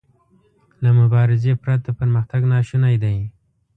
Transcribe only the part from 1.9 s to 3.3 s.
پرمختګ ناشونی دی.